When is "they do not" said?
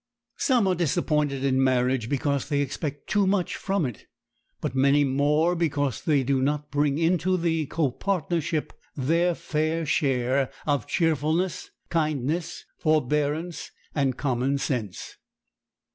6.01-6.71